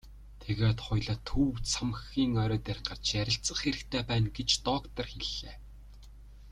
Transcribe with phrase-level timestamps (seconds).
[0.41, 5.55] Тэгээд хоёулаа төв цамхгийн орой дээр гарч ярилцах хэрэгтэй байна гэж доктор хэллээ.